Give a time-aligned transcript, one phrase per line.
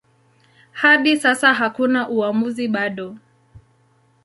[0.71, 3.17] Hadi sasa hakuna uamuzi bado.